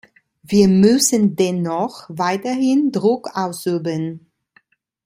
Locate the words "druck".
2.91-3.29